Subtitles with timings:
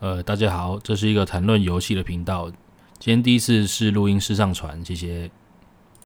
[0.00, 2.48] 呃，大家好，这是一个谈论游戏的频道。
[3.00, 5.28] 今天第一次是录音室上传，谢谢。